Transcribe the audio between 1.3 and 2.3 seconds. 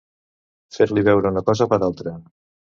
una cosa per altra.